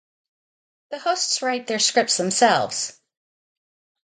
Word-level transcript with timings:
The 0.89 0.97
hosts 0.97 1.43
write 1.43 1.67
their 1.67 1.77
scripts 1.77 2.17
themselves. 2.17 2.99